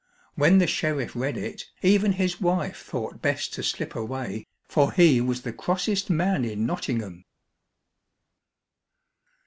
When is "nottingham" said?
6.65-7.23